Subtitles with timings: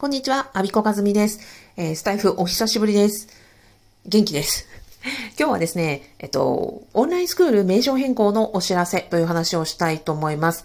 [0.00, 1.40] こんにちは、アビコカズミです。
[1.76, 3.28] えー、スタイフお久しぶりです。
[4.06, 4.66] 元気です。
[5.38, 10.64] 今日はですね、えっと、オンラインスクール名称変更のお知らせという話をしたいと思います。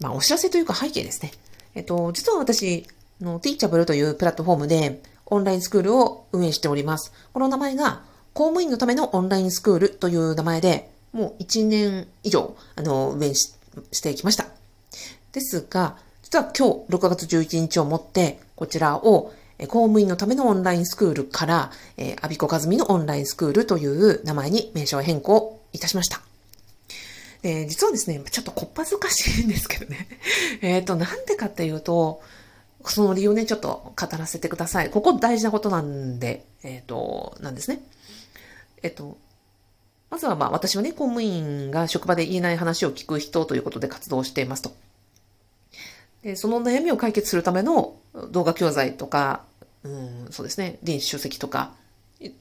[0.00, 1.32] まあ、お知らせというか背景ですね。
[1.74, 2.86] えっと、実は私、
[3.20, 7.12] の、ティーチャブルというプラットフォームで、オンラインスクールを運営しております。
[7.34, 13.52] この名前が、公務員のためのオンラインスクールという名前で、もう1年以上、あの、運営し
[14.00, 14.46] てきました。
[15.32, 15.98] ですが、
[16.32, 19.34] 実は今日6月11日をもって、こちらを
[19.68, 26.22] 公務員のためのオンラインスクールから、えー、アビコカズミのオンラインスクールという名前に名称変更いたしました。
[27.42, 30.08] で、実はですね、ちょっとこっぱずかしいんですけどね。
[30.62, 32.22] えっと、なんでかっていうと、
[32.86, 34.88] その理由ね、ちょっと語らせてください。
[34.88, 37.82] ここ大事なことなんで、えっ、ー、と、なんですね。
[38.82, 39.18] えっ、と、
[40.08, 44.72] まずはまあ私はね、公務員が職場で言えない話を聞く人ということで活動していますと。
[46.22, 47.96] で、その悩みを解決するための
[48.30, 49.42] 動画教材とか、
[49.84, 51.72] うん、そうですね、電子書籍とか、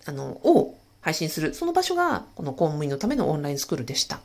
[0.06, 4.20] あの、を配信する、その場所が、この公務員のためのオンラインスクールでした。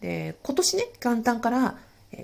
[0.00, 1.78] で、今年ね、元旦から、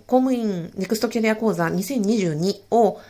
[0.06, 3.00] 公務員ネクストキャリア講座2022を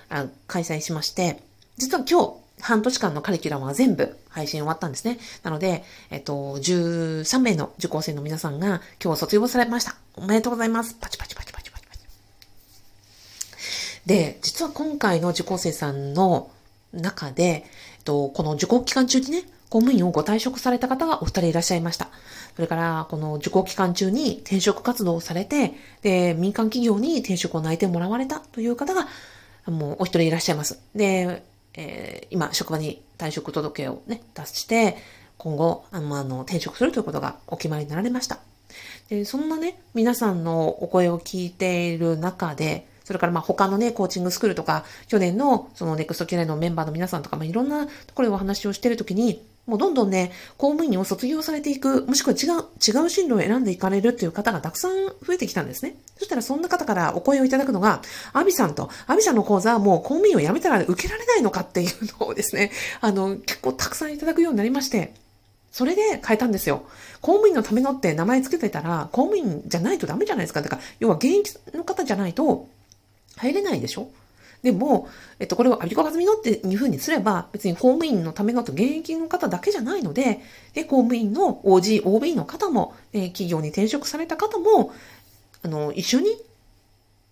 [0.47, 1.43] 開催しまして、
[1.77, 5.19] 実は今日、半年間のカリキュラムは全部配信終わったんですね。
[5.43, 9.97] なので、えっと、13名の受講生の皆さんが今日卒業されました。
[10.15, 10.95] おめでとうございます。
[10.95, 11.62] パチパチパチパチ。
[14.07, 16.51] で、実は今回の受講生さんの
[16.93, 17.59] 中で、え
[18.01, 22.09] っと、この受講期間中にね、公務員をご退職された方がお二人いらっしゃいました。
[22.57, 25.73] それから、この受講期間中に転職活動をされて、
[26.03, 29.09] で、民間企業に転職を内定もらわれたという方が、
[29.67, 30.79] もうお一人いらっしゃいます。
[30.95, 31.43] で、
[31.75, 34.99] えー、今、職場に退職届をね、出して、
[35.39, 38.41] 今後、あの、あの転職するということがお決まりになられました。
[39.09, 55.95] で、そんなね、皆さんのお声を聞いている中で、それからまあ他のね、コーチングスクールとか、去年のそのネクストキャリアのメンバーの皆さんとか、まあいろんなところでお話をしてるときに、もうどんどんね、公務員を卒業されていく、もしくは違う、違う進路を選んでいかれるっていう方がたくさん増えてきたんですね。
[56.19, 65.15] そしたらそんな方からお声をいただくのが、アビさんと、アビさんの講座はもう公務員を辞めたら受けられないのかっていうのをですね、 あの、結構たくさんいただくようになりまして、
[65.71, 66.83] それで変えたんですよ。
[67.21, 70.61] 公務員のためのって名前つけてたら、公務員じゃないとダメじゃないですか。
[70.61, 72.67] だから、要は現役の方じゃないと、
[73.37, 74.09] 入れないでしょ？
[74.63, 75.09] でも、
[75.41, 80.41] えっと、これをアビコカズミのっていう風にすれば、別に公務員のためのと現役の方だけじゃないので、
[80.73, 84.93] で、公務員の OG、OB の方も、え企業に転職された方も、
[85.63, 86.37] あの、一緒に、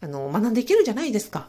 [0.00, 1.48] あの、学んでいけるじゃないですか。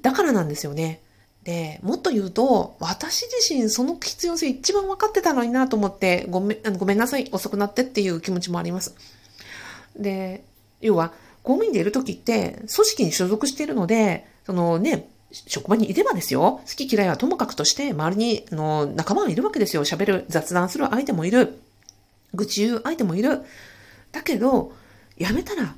[0.00, 1.00] だからなんですよね。
[1.42, 8.94] で、もっと言うと、私自身その必要性一番分かってたのになと思って、ごめん、ごめんなさい、遅くなってっていう気持ちもあります。
[9.96, 10.44] で、
[10.80, 19.84] 要は、公務員でいるときって、組織に所属しているので、そのね、職場にいればですよ、好き嫌いはともかくとして、周りに、あの、仲間がいるわけですよ。
[19.84, 21.58] 喋る、雑談する相手もいる。
[22.34, 23.42] 愚痴言う相手もいる。
[24.12, 24.72] だけど、
[25.18, 25.74] 辞めたら、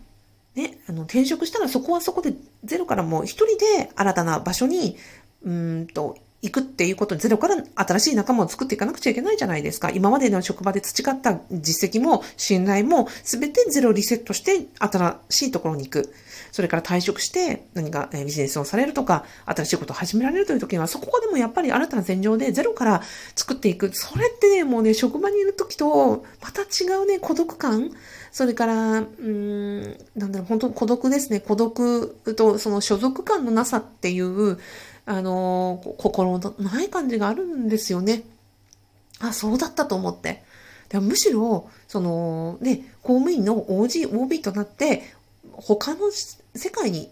[0.54, 4.97] ね、あの、転職したらそこはそこでゼロからもう一人で新たな場所に、
[5.44, 9.91] うんと、行くっていうことにゼロから新しい仲間を作っていかなくちゃいけないじゃないですか。
[9.91, 16.12] 今までの職場で培った実績も信頼も全てゼロリセットして新しいところに行く。
[16.53, 23.03] それから退職して何かビジネスをされるとか、新しいことを始められるという時には、そこでもやっぱり新たな戦場でゼロから
[23.34, 23.91] 作っていく。
[23.94, 27.91] それってね、もうね、職場にいる時と、また違うね、孤独感
[28.34, 29.83] それから、うん、
[30.16, 31.38] なんだろう、本当孤独ですね。
[31.38, 34.59] 孤独とその所属感のなさっていう、
[35.06, 38.22] あの、心のない感じがあるんですよね。
[39.20, 40.42] あ、そうだったと思って。
[40.88, 45.03] でむしろ、その、ね、公務員の OG、OB となって、
[45.53, 47.10] 他の世界に、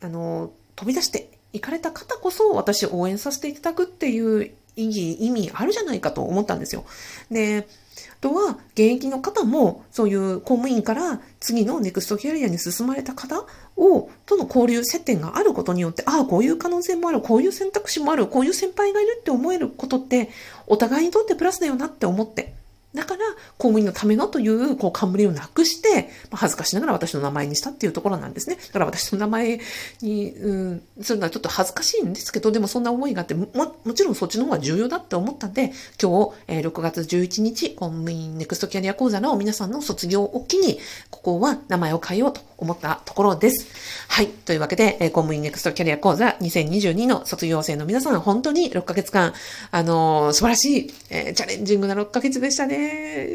[0.00, 6.84] あの、飛び出して行かれた方こそ、私応援させていただくっていう意義、意味あるじゃないかと思ったんですよ。
[7.30, 13.44] で、あとは、現役の方も、そういう公務員から次のネクストキャリアに進まれた方
[13.76, 20.30] を、との交流、接点があることによって、ああ、こういう可能性もある、こういう選択肢もある、こういう先輩がいるって思えることって、
[20.66, 22.54] お互いにとってプラスだよなって思って、
[22.94, 23.20] だから、
[23.56, 28.56] 公務員のためのという、こう、冠をなくして、まあ、恥ずかしながら私の名前にしたっていうところなんですね。
[28.56, 29.60] だから私の名前
[30.02, 40.78] に、うん、するのはちょっと恥ずかしいんですけど、でもそんな思いがあって、も、もちろんそっちの方が重要だって思ったんで、今日、えー、6月11日、公務員ネクストキャリア講座の皆さんの卒業を機に、
[41.10, 43.66] ここは名前を変えようと思ったところです。
[44.08, 44.26] はい。
[44.26, 49.32] というわけで、えー、公務員ネクストキャリア講座2022の卒業生の皆さん、本当に6ヶ月間、
[49.70, 52.81] あのー、素晴らしい、えー、チャレンジングな6ヶ月でしたね。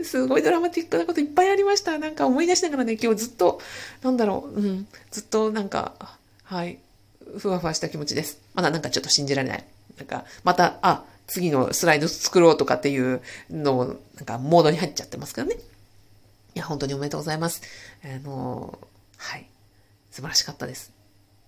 [0.03, 1.97] すごいドラマティックなこといっぱいありました。
[1.97, 3.61] なんか思い出しながらね、今日ずっと、
[4.01, 5.93] なんだろう、うん、ずっとなんか、
[6.43, 6.79] はい、
[7.37, 8.39] ふわふわした気持ちです。
[8.53, 9.63] まだなんかちょっと信じられない。
[9.97, 13.85] なんか、また、あ、次のスライド作ろうとかっていうのを、
[14.15, 15.55] なんか、モードに入っちゃってますからね。
[15.55, 15.59] い
[16.59, 17.61] や、本当におめでとうございます。
[18.03, 18.77] あの、
[19.17, 19.47] はい。
[20.11, 20.91] 素晴らしかったです。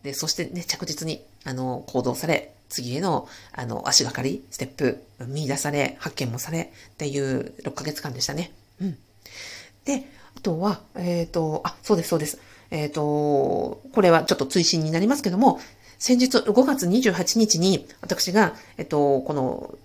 [0.03, 8.51] で、そしてね、着実に、あの、行動され、次への、あの、足がかり、ステップ、見出され、発見もされ、っていう6ヶ月間でしたね。
[8.79, 8.97] うん。
[9.85, 10.05] で、
[10.37, 12.39] あとは、えっ、ー、と、あ、そうです、そうです。
[12.71, 15.59] えっ、ー、と、これはちょっと追伸になりますけども、
[15.97, 19.75] 先日5月28日に私が、えっ、ー、と、この、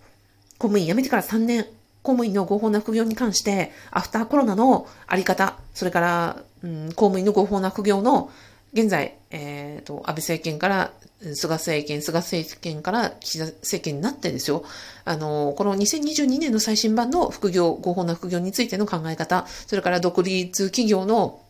[0.59, 1.65] 公務員辞めてから3年、
[2.03, 8.31] 公務員の合法な副業に関して、アフターコロナのあり方、それから、うん、公務員の合法な副業の、
[8.75, 10.93] 現在、えっ、ー、と、安倍政権から、
[11.35, 14.65] 菅政権、菅政権から岸田政権になってですよ。
[15.05, 21.41] あの、この2022年の最新版の副業、合法な副業についての考え方、それから独立企業の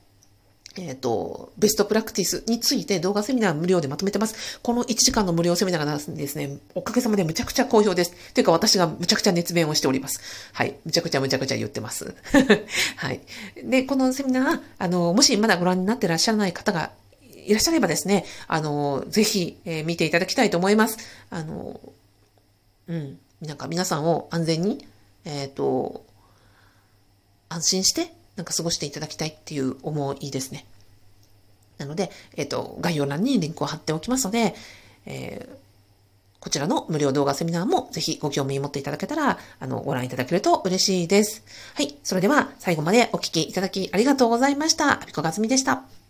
[0.76, 4.58] えっ、と、ベストプラクティスについて動画セミナー無料でまとめてます。
[4.60, 8.32] この1時間の無料セミナーがですね、おかげさまでむちゃくちゃ好評です。
[8.34, 10.20] というか私がむちゃくちゃ熱弁をしております。
[10.52, 10.74] はい。
[10.84, 12.14] むちゃくちゃむちゃくちゃ言ってます。
[12.96, 13.20] はい。
[13.62, 16.90] で、このセミナー、あの、もしまだご覧になってらっしゃらない方が
[17.46, 20.98] いらっしゃればですね、あの、ぜひ、えー、見ていただきたいと思います。
[21.30, 21.80] あの、
[22.88, 23.18] うん。
[23.40, 24.86] なんか皆さんを安全に、
[25.24, 26.04] えっ、ー、と、
[27.48, 30.66] 安心して、なんか過ごしていただきたいっていう思いですね。
[31.78, 34.54] なので、えっ、ー、と、概要欄にリンクを貼っておきますので、
[35.06, 35.56] えー、
[36.40, 41.42] こちらの無料動画セミナーもぜひご興味持っていただけたら、あの、ご覧いただけると嬉しいです。
[41.74, 41.96] はい。
[42.02, 45.02] それでは最後までお聴きいただきありがとうございました。
[45.02, 46.03] アピコガズミでした。